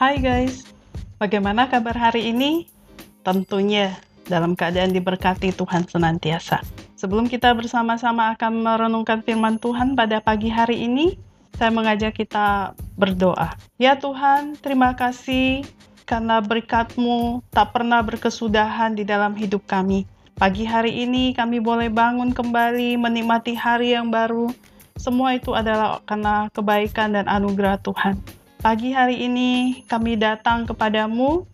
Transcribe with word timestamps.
Hai 0.00 0.16
guys, 0.16 0.64
bagaimana 1.20 1.68
kabar 1.68 1.92
hari 1.92 2.32
ini? 2.32 2.64
Tentunya 3.20 4.00
dalam 4.24 4.56
keadaan 4.56 4.96
diberkati 4.96 5.52
Tuhan 5.52 5.84
senantiasa. 5.84 6.64
Sebelum 6.96 7.28
kita 7.28 7.52
bersama-sama 7.52 8.32
akan 8.32 8.64
merenungkan 8.64 9.20
firman 9.20 9.60
Tuhan 9.60 9.92
pada 9.92 10.24
pagi 10.24 10.48
hari 10.48 10.88
ini, 10.88 11.20
saya 11.52 11.68
mengajak 11.68 12.16
kita 12.16 12.72
berdoa. 12.96 13.52
Ya 13.76 13.92
Tuhan, 14.00 14.56
terima 14.64 14.96
kasih 14.96 15.68
karena 16.08 16.40
berkat-Mu 16.40 17.44
tak 17.52 17.76
pernah 17.76 18.00
berkesudahan 18.00 18.96
di 18.96 19.04
dalam 19.04 19.36
hidup 19.36 19.68
kami. 19.68 20.08
Pagi 20.32 20.64
hari 20.64 20.96
ini 21.04 21.36
kami 21.36 21.60
boleh 21.60 21.92
bangun 21.92 22.32
kembali 22.32 22.96
menikmati 22.96 23.52
hari 23.52 23.92
yang 23.92 24.08
baru. 24.08 24.48
Semua 24.96 25.36
itu 25.36 25.52
adalah 25.52 26.00
karena 26.08 26.48
kebaikan 26.56 27.20
dan 27.20 27.28
anugerah 27.28 27.76
Tuhan. 27.84 28.39
Pagi 28.60 28.92
hari 28.92 29.24
ini 29.24 29.80
kami 29.88 30.20
datang 30.20 30.68
kepadamu, 30.68 31.48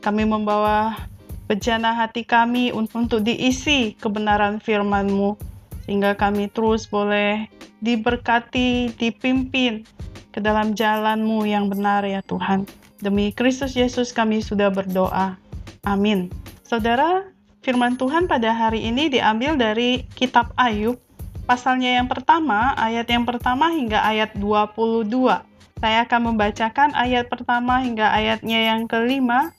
kami 0.00 0.24
membawa 0.24 0.96
bejana 1.44 1.92
hati 1.92 2.24
kami 2.24 2.72
untuk 2.72 3.20
diisi 3.20 3.92
kebenaran 4.00 4.56
firman-Mu, 4.64 5.36
sehingga 5.84 6.16
kami 6.16 6.48
terus 6.48 6.88
boleh 6.88 7.44
diberkati, 7.84 8.88
dipimpin 8.96 9.84
ke 10.32 10.40
dalam 10.40 10.72
jalan-Mu 10.72 11.44
yang 11.44 11.68
benar 11.68 12.08
ya 12.08 12.24
Tuhan. 12.24 12.64
Demi 13.04 13.36
Kristus 13.36 13.76
Yesus 13.76 14.16
kami 14.16 14.40
sudah 14.40 14.72
berdoa. 14.72 15.36
Amin. 15.84 16.32
Saudara, 16.64 17.28
firman 17.60 18.00
Tuhan 18.00 18.32
pada 18.32 18.56
hari 18.56 18.80
ini 18.88 19.12
diambil 19.12 19.60
dari 19.60 20.08
kitab 20.16 20.56
Ayub, 20.56 20.96
pasalnya 21.44 22.00
yang 22.00 22.08
pertama, 22.08 22.72
ayat 22.80 23.12
yang 23.12 23.28
pertama 23.28 23.68
hingga 23.76 24.00
ayat 24.00 24.32
22. 24.40 25.55
Saya 25.76 26.08
akan 26.08 26.32
membacakan 26.32 26.96
ayat 26.96 27.28
pertama 27.28 27.84
hingga 27.84 28.08
ayatnya 28.08 28.72
yang 28.72 28.88
kelima, 28.88 29.52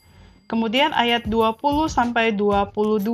kemudian 0.49 0.89
ayat 0.89 1.29
20 1.29 1.61
sampai 1.85 2.33
22. 2.33 3.05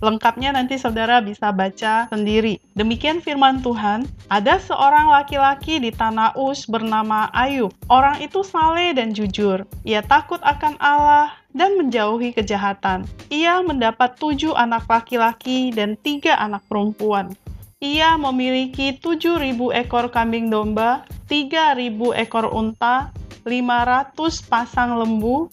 Lengkapnya 0.00 0.56
nanti 0.56 0.80
saudara 0.80 1.20
bisa 1.20 1.52
baca 1.52 2.08
sendiri. 2.08 2.56
Demikian 2.72 3.20
firman 3.20 3.60
Tuhan, 3.60 4.08
ada 4.32 4.56
seorang 4.56 5.12
laki-laki 5.12 5.76
di 5.76 5.92
tanah 5.92 6.32
Us 6.40 6.64
bernama 6.64 7.28
Ayub. 7.36 7.76
Orang 7.92 8.16
itu 8.24 8.40
saleh 8.40 8.96
dan 8.96 9.12
jujur. 9.12 9.68
Ia 9.84 10.00
takut 10.00 10.40
akan 10.40 10.80
Allah 10.80 11.36
dan 11.52 11.76
menjauhi 11.76 12.32
kejahatan. 12.32 13.04
Ia 13.28 13.60
mendapat 13.60 14.16
tujuh 14.16 14.56
anak 14.56 14.88
laki-laki 14.88 15.68
dan 15.68 16.00
tiga 16.00 16.36
anak 16.40 16.64
perempuan. 16.64 17.36
Ia 17.84 18.16
memiliki 18.16 18.96
7.000 18.96 19.52
ekor 19.76 20.08
kambing 20.08 20.48
domba, 20.48 21.04
3.000 21.28 21.92
ekor 22.16 22.48
unta, 22.48 23.12
500 23.44 24.16
pasang 24.48 24.96
lembu, 24.96 25.52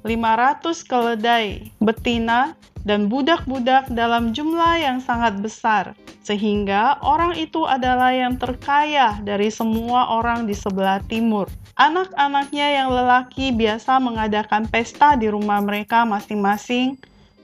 500 0.00 0.64
keledai 0.88 1.68
betina, 1.76 2.56
dan 2.88 3.12
budak-budak 3.12 3.92
dalam 3.92 4.32
jumlah 4.32 4.80
yang 4.80 5.04
sangat 5.04 5.44
besar, 5.44 5.92
sehingga 6.24 6.96
orang 7.04 7.36
itu 7.36 7.68
adalah 7.68 8.16
yang 8.16 8.40
terkaya 8.40 9.20
dari 9.20 9.52
semua 9.52 10.08
orang 10.08 10.48
di 10.48 10.56
sebelah 10.56 11.04
timur. 11.04 11.52
Anak-anaknya 11.76 12.80
yang 12.80 12.88
lelaki 12.96 13.52
biasa 13.52 14.00
mengadakan 14.00 14.64
pesta 14.72 15.20
di 15.20 15.28
rumah 15.28 15.60
mereka 15.60 16.08
masing-masing, 16.08 16.96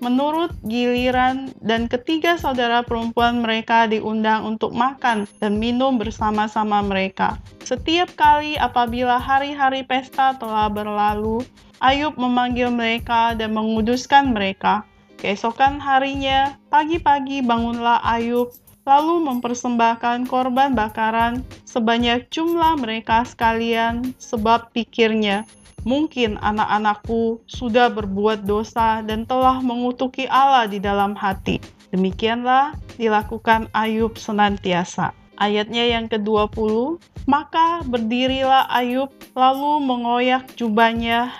menurut 0.04 0.52
giliran 0.68 1.48
dan 1.64 1.88
ketiga 1.88 2.36
saudara 2.36 2.84
perempuan 2.84 3.40
mereka 3.40 3.88
diundang 3.88 4.44
untuk 4.44 4.76
makan 4.76 5.24
dan 5.40 5.56
minum 5.56 5.96
bersama-sama 5.96 6.84
mereka. 6.84 7.40
Setiap 7.64 8.12
kali 8.12 8.60
apabila 8.60 9.16
hari-hari 9.16 9.80
pesta 9.80 10.36
telah 10.36 10.68
berlalu, 10.68 11.40
Ayub 11.80 12.20
memanggil 12.20 12.68
mereka 12.68 13.32
dan 13.32 13.56
menguduskan 13.56 14.36
mereka. 14.36 14.84
Keesokan 15.16 15.80
harinya, 15.80 16.52
pagi-pagi 16.68 17.40
bangunlah 17.40 18.04
Ayub 18.04 18.52
lalu 18.84 19.24
mempersembahkan 19.24 20.28
korban 20.28 20.76
bakaran 20.76 21.40
sebanyak 21.64 22.28
jumlah 22.28 22.76
mereka 22.76 23.24
sekalian 23.24 24.12
sebab 24.20 24.68
pikirnya, 24.76 25.48
Mungkin 25.84 26.40
anak-anakku 26.40 27.44
sudah 27.44 27.92
berbuat 27.92 28.48
dosa 28.48 29.04
dan 29.04 29.28
telah 29.28 29.60
mengutuki 29.60 30.24
Allah 30.28 30.64
di 30.64 30.80
dalam 30.80 31.12
hati. 31.12 31.60
Demikianlah 31.92 32.74
dilakukan 32.96 33.68
Ayub 33.76 34.16
senantiasa. 34.16 35.12
Ayatnya 35.36 35.84
yang 35.84 36.08
ke-20, 36.08 36.96
maka 37.28 37.84
berdirilah 37.84 38.64
Ayub 38.72 39.12
lalu 39.36 39.84
mengoyak 39.84 40.48
jubahnya 40.56 41.30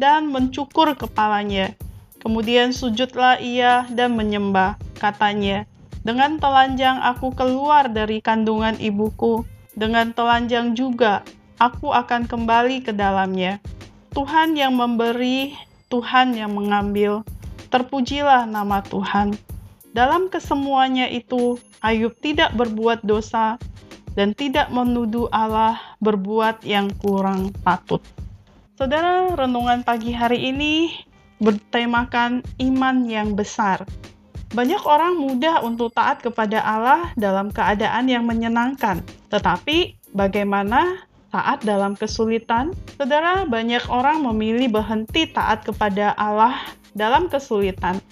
dan 0.00 0.32
mencukur 0.32 0.96
kepalanya. 0.96 1.76
Kemudian 2.24 2.72
sujudlah 2.72 3.36
ia 3.36 3.84
dan 3.92 4.16
menyembah. 4.16 4.80
Katanya, 4.96 5.68
dengan 6.00 6.40
telanjang 6.40 7.00
aku 7.04 7.36
keluar 7.36 7.88
dari 7.92 8.24
kandungan 8.24 8.80
ibuku, 8.80 9.44
dengan 9.76 10.16
telanjang 10.16 10.72
juga 10.72 11.20
aku 11.60 11.92
akan 11.92 12.24
kembali 12.24 12.80
ke 12.84 12.92
dalamnya. 12.96 13.60
Tuhan 14.10 14.58
yang 14.58 14.74
memberi, 14.74 15.54
Tuhan 15.86 16.34
yang 16.34 16.50
mengambil. 16.54 17.22
Terpujilah 17.70 18.50
nama 18.50 18.82
Tuhan. 18.82 19.38
Dalam 19.94 20.26
kesemuanya 20.26 21.06
itu, 21.06 21.58
Ayub 21.78 22.18
tidak 22.18 22.54
berbuat 22.58 23.06
dosa 23.06 23.58
dan 24.18 24.34
tidak 24.34 24.70
menuduh 24.74 25.30
Allah 25.30 25.78
berbuat 26.02 26.66
yang 26.66 26.90
kurang 26.98 27.54
patut. 27.62 28.02
Saudara, 28.74 29.30
renungan 29.38 29.86
pagi 29.86 30.10
hari 30.10 30.50
ini 30.50 30.90
bertemakan 31.38 32.42
iman 32.58 32.96
yang 33.06 33.38
besar. 33.38 33.86
Banyak 34.50 34.82
orang 34.82 35.14
mudah 35.14 35.62
untuk 35.62 35.94
taat 35.94 36.26
kepada 36.26 36.58
Allah 36.58 37.14
dalam 37.14 37.54
keadaan 37.54 38.10
yang 38.10 38.26
menyenangkan, 38.26 38.98
tetapi 39.30 39.94
bagaimana 40.10 40.99
taat 41.30 41.62
dalam 41.62 41.94
kesulitan, 41.94 42.74
saudara, 42.98 43.46
banyak 43.46 43.82
orang 43.86 44.26
memilih 44.26 44.70
berhenti 44.70 45.30
taat 45.30 45.62
kepada 45.62 46.14
Allah 46.18 46.58
dalam 46.94 47.30
kesulitan, 47.30 48.02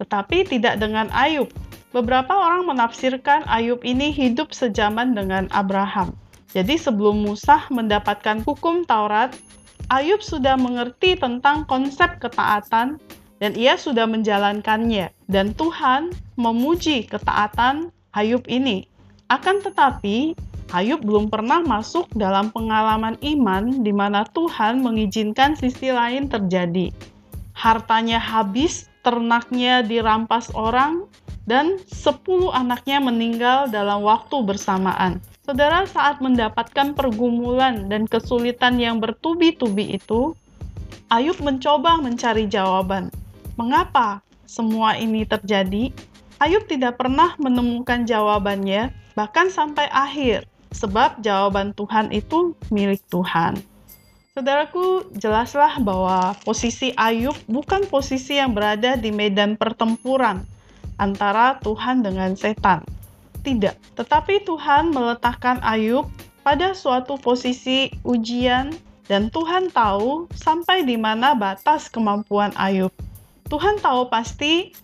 tetapi 0.00 0.48
tidak 0.48 0.80
dengan 0.80 1.12
Ayub. 1.12 1.52
Beberapa 1.92 2.32
orang 2.32 2.68
menafsirkan 2.68 3.44
Ayub 3.48 3.80
ini 3.84 4.12
hidup 4.12 4.52
sejaman 4.52 5.16
dengan 5.16 5.48
Abraham. 5.52 6.12
Jadi 6.52 6.76
sebelum 6.80 7.24
Musa 7.24 7.68
mendapatkan 7.68 8.40
hukum 8.44 8.84
Taurat, 8.88 9.32
Ayub 9.92 10.24
sudah 10.24 10.56
mengerti 10.56 11.14
tentang 11.14 11.68
konsep 11.68 12.18
ketaatan 12.18 12.98
dan 13.38 13.52
ia 13.54 13.76
sudah 13.76 14.08
menjalankannya. 14.08 15.12
Dan 15.28 15.52
Tuhan 15.52 16.12
memuji 16.40 17.04
ketaatan 17.04 17.92
Ayub 18.16 18.42
ini. 18.48 18.88
Akan 19.28 19.60
tetapi, 19.60 20.32
Ayub 20.74 20.98
belum 20.98 21.30
pernah 21.30 21.62
masuk 21.62 22.10
dalam 22.18 22.50
pengalaman 22.50 23.14
iman 23.22 23.86
di 23.86 23.94
mana 23.94 24.26
Tuhan 24.34 24.82
mengizinkan 24.82 25.54
sisi 25.54 25.94
lain 25.94 26.26
terjadi. 26.26 26.90
Hartanya 27.54 28.18
habis, 28.18 28.90
ternaknya 29.06 29.86
dirampas 29.86 30.50
orang, 30.58 31.06
dan 31.46 31.78
sepuluh 31.86 32.50
anaknya 32.50 32.98
meninggal 32.98 33.70
dalam 33.70 34.02
waktu 34.02 34.42
bersamaan. 34.42 35.22
Saudara, 35.46 35.86
saat 35.86 36.18
mendapatkan 36.18 36.98
pergumulan 36.98 37.86
dan 37.86 38.10
kesulitan 38.10 38.82
yang 38.82 38.98
bertubi-tubi 38.98 39.94
itu, 39.94 40.34
Ayub 41.06 41.38
mencoba 41.38 42.02
mencari 42.02 42.50
jawaban. 42.50 43.14
Mengapa 43.54 44.18
semua 44.50 44.98
ini 44.98 45.22
terjadi? 45.22 45.94
Ayub 46.42 46.66
tidak 46.66 46.98
pernah 46.98 47.38
menemukan 47.38 48.02
jawabannya, 48.02 48.90
bahkan 49.14 49.46
sampai 49.46 49.86
akhir 49.94 50.44
sebab 50.72 51.22
jawaban 51.22 51.74
Tuhan 51.76 52.10
itu 52.10 52.54
milik 52.70 53.02
Tuhan. 53.10 53.58
Saudaraku, 54.36 55.16
jelaslah 55.16 55.80
bahwa 55.80 56.36
posisi 56.44 56.92
Ayub 56.92 57.32
bukan 57.48 57.88
posisi 57.88 58.36
yang 58.36 58.52
berada 58.52 58.92
di 59.00 59.08
medan 59.08 59.56
pertempuran 59.56 60.44
antara 61.00 61.56
Tuhan 61.64 62.04
dengan 62.04 62.36
setan. 62.36 62.84
Tidak, 63.40 63.96
tetapi 63.96 64.44
Tuhan 64.44 64.92
meletakkan 64.92 65.56
Ayub 65.64 66.10
pada 66.44 66.76
suatu 66.76 67.16
posisi 67.16 67.88
ujian 68.04 68.76
dan 69.08 69.32
Tuhan 69.32 69.72
tahu 69.72 70.28
sampai 70.34 70.84
di 70.84 70.98
mana 71.00 71.32
batas 71.32 71.88
kemampuan 71.88 72.52
Ayub. 72.60 72.92
Tuhan 73.46 73.78
tahu 73.80 74.10
pasti 74.12 74.74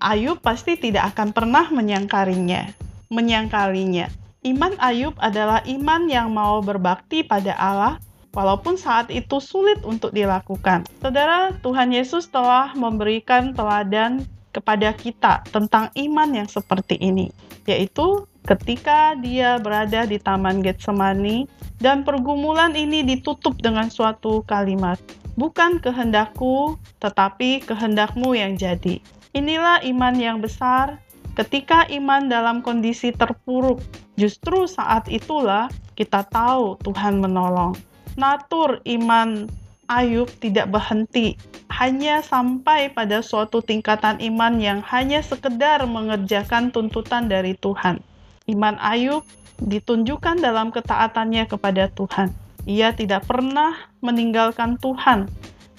Ayub 0.00 0.38
pasti 0.40 0.78
tidak 0.78 1.14
akan 1.14 1.34
pernah 1.34 1.68
menyangkarinya, 1.68 2.72
menyangkalinya. 3.12 4.21
Iman 4.42 4.74
Ayub 4.82 5.14
adalah 5.22 5.62
iman 5.70 6.10
yang 6.10 6.34
mau 6.34 6.58
berbakti 6.58 7.22
pada 7.22 7.54
Allah, 7.54 8.02
walaupun 8.34 8.74
saat 8.74 9.06
itu 9.06 9.38
sulit 9.38 9.78
untuk 9.86 10.10
dilakukan. 10.10 10.82
Saudara, 10.98 11.54
Tuhan 11.62 11.94
Yesus 11.94 12.26
telah 12.26 12.74
memberikan 12.74 13.54
teladan 13.54 14.26
kepada 14.50 14.90
kita 14.98 15.46
tentang 15.54 15.94
iman 15.94 16.26
yang 16.34 16.50
seperti 16.50 16.98
ini, 16.98 17.30
yaitu 17.70 18.26
ketika 18.42 19.14
dia 19.22 19.62
berada 19.62 20.10
di 20.10 20.18
Taman 20.18 20.58
Getsemani 20.58 21.46
Dan 21.82 22.06
pergumulan 22.06 22.78
ini 22.78 23.02
ditutup 23.02 23.58
dengan 23.58 23.90
suatu 23.90 24.46
kalimat, 24.46 25.02
"Bukan 25.34 25.82
kehendakku, 25.82 26.78
tetapi 27.02 27.58
kehendakmu 27.66 28.38
yang 28.38 28.54
jadi." 28.54 29.02
Inilah 29.34 29.82
iman 29.90 30.14
yang 30.14 30.38
besar 30.38 31.02
ketika 31.36 31.88
iman 31.88 32.28
dalam 32.28 32.60
kondisi 32.60 33.12
terpuruk. 33.12 33.80
Justru 34.20 34.68
saat 34.68 35.08
itulah 35.08 35.72
kita 35.96 36.24
tahu 36.28 36.76
Tuhan 36.84 37.20
menolong. 37.20 37.72
Natur 38.16 38.84
iman 38.84 39.48
Ayub 39.92 40.30
tidak 40.40 40.72
berhenti, 40.72 41.36
hanya 41.68 42.24
sampai 42.24 42.88
pada 42.92 43.20
suatu 43.20 43.60
tingkatan 43.60 44.20
iman 44.24 44.56
yang 44.56 44.80
hanya 44.88 45.20
sekedar 45.20 45.84
mengerjakan 45.84 46.72
tuntutan 46.72 47.28
dari 47.28 47.52
Tuhan. 47.60 48.00
Iman 48.48 48.80
Ayub 48.80 49.20
ditunjukkan 49.60 50.40
dalam 50.40 50.72
ketaatannya 50.72 51.44
kepada 51.44 51.92
Tuhan. 51.92 52.32
Ia 52.64 52.94
tidak 52.94 53.26
pernah 53.26 53.74
meninggalkan 54.00 54.78
Tuhan, 54.78 55.28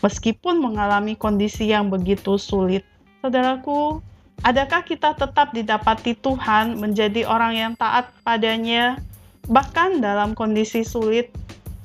meskipun 0.04 0.62
mengalami 0.62 1.16
kondisi 1.18 1.72
yang 1.72 1.90
begitu 1.90 2.36
sulit. 2.38 2.86
Saudaraku, 3.24 4.04
adakah 4.42 4.82
kita 4.82 5.14
tetap 5.14 5.54
didapati 5.54 6.18
Tuhan 6.18 6.82
menjadi 6.82 7.30
orang 7.30 7.54
yang 7.54 7.74
taat 7.78 8.10
padanya, 8.26 8.98
bahkan 9.46 10.02
dalam 10.02 10.34
kondisi 10.34 10.82
sulit? 10.82 11.30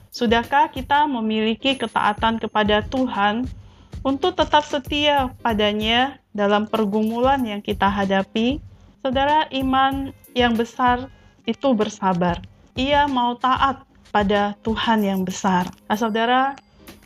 Sudahkah 0.08 0.72
kita 0.72 1.04
memiliki 1.04 1.76
ketaatan 1.76 2.40
kepada 2.40 2.80
Tuhan 2.88 3.44
untuk 4.00 4.34
tetap 4.34 4.64
setia 4.64 5.30
padanya 5.44 6.16
dalam 6.32 6.64
pergumulan 6.64 7.44
yang 7.44 7.60
kita 7.60 7.86
hadapi? 7.86 8.58
Saudara, 9.04 9.46
iman 9.54 10.10
yang 10.34 10.58
besar 10.58 11.06
itu 11.46 11.70
bersabar. 11.76 12.42
Ia 12.74 13.06
mau 13.06 13.38
taat 13.38 13.86
pada 14.10 14.58
Tuhan 14.66 15.06
yang 15.06 15.22
besar. 15.22 15.70
Nah, 15.86 15.98
saudara, 15.98 16.58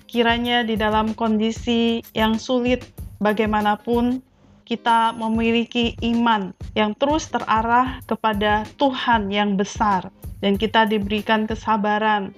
kiranya 0.09 0.65
di 0.65 0.77
dalam 0.77 1.17
kondisi 1.17 2.05
yang 2.13 2.37
sulit 2.37 2.85
bagaimanapun 3.21 4.21
kita 4.73 5.13
memiliki 5.13 5.93
iman 6.01 6.57
yang 6.73 6.97
terus 6.97 7.29
terarah 7.29 8.01
kepada 8.09 8.65
Tuhan 8.81 9.29
yang 9.29 9.61
besar 9.61 10.09
dan 10.41 10.57
kita 10.57 10.89
diberikan 10.89 11.45
kesabaran 11.45 12.33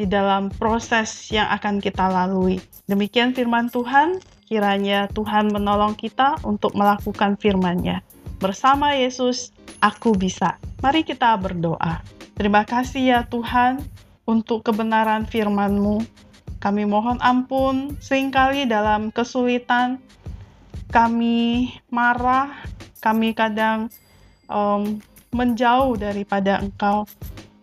di 0.00 0.08
dalam 0.08 0.48
proses 0.56 1.28
yang 1.28 1.44
akan 1.52 1.84
kita 1.84 2.08
lalui. 2.08 2.56
Demikian 2.88 3.36
firman 3.36 3.68
Tuhan, 3.68 4.16
kiranya 4.48 5.12
Tuhan 5.12 5.52
menolong 5.52 5.92
kita 5.92 6.40
untuk 6.40 6.72
melakukan 6.72 7.36
firman-Nya. 7.36 8.00
Bersama 8.40 8.96
Yesus, 8.96 9.52
aku 9.84 10.16
bisa. 10.16 10.56
Mari 10.80 11.04
kita 11.04 11.36
berdoa. 11.36 12.00
Terima 12.32 12.64
kasih 12.64 13.12
ya 13.12 13.20
Tuhan 13.28 13.84
untuk 14.24 14.64
kebenaran 14.64 15.28
firman-Mu. 15.28 16.00
Kami 16.64 16.88
mohon 16.88 17.20
ampun 17.20 17.92
sering 18.00 18.32
kali 18.32 18.64
dalam 18.64 19.12
kesulitan, 19.12 20.00
kami 20.94 21.74
marah, 21.90 22.54
kami 23.02 23.34
kadang 23.34 23.90
um, 24.46 25.02
menjauh 25.34 25.98
daripada 25.98 26.62
Engkau. 26.62 27.02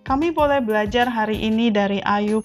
Kami 0.03 0.35
boleh 0.35 0.59
belajar 0.59 1.07
hari 1.07 1.39
ini 1.39 1.71
dari 1.71 2.03
Ayub. 2.03 2.43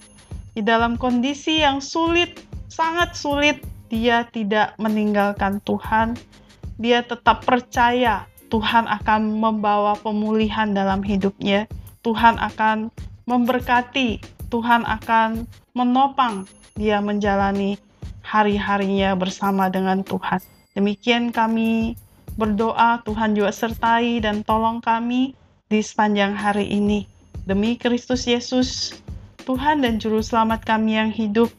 Di 0.55 0.63
dalam 0.63 0.95
kondisi 0.95 1.59
yang 1.59 1.83
sulit, 1.83 2.39
sangat 2.71 3.19
sulit, 3.19 3.59
dia 3.91 4.23
tidak 4.31 4.79
meninggalkan 4.79 5.59
Tuhan. 5.67 6.15
Dia 6.79 7.03
tetap 7.03 7.43
percaya 7.43 8.23
Tuhan 8.47 8.87
akan 8.87 9.43
membawa 9.43 9.99
pemulihan 9.99 10.71
dalam 10.71 11.03
hidupnya. 11.03 11.67
Tuhan 11.99 12.39
akan 12.39 12.87
memberkati, 13.27 14.23
Tuhan 14.47 14.87
akan 14.87 15.43
menopang 15.75 16.47
dia 16.79 17.03
menjalani 17.03 17.75
hari-harinya 18.23 19.19
bersama 19.19 19.67
dengan 19.67 20.07
Tuhan. 20.07 20.56
Demikian 20.77 21.33
kami 21.33 21.97
berdoa, 22.37 23.01
Tuhan 23.01 23.33
juga 23.33 23.49
sertai 23.49 24.21
dan 24.21 24.45
tolong 24.45 24.77
kami 24.77 25.33
di 25.73 25.81
sepanjang 25.81 26.37
hari 26.37 26.69
ini. 26.69 27.09
Demi 27.49 27.81
Kristus 27.81 28.29
Yesus, 28.29 28.93
Tuhan 29.41 29.81
dan 29.81 29.97
Juru 29.97 30.21
Selamat 30.21 30.61
kami 30.61 31.01
yang 31.01 31.09
hidup, 31.09 31.49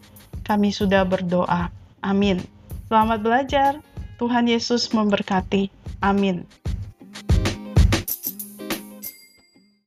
kami 0.46 0.70
sudah 0.70 1.02
berdoa. 1.02 1.66
Amin. 1.98 2.38
Selamat 2.86 3.18
belajar. 3.18 3.82
Tuhan 4.22 4.46
Yesus 4.46 4.86
memberkati. 4.94 5.66
Amin. 5.98 6.46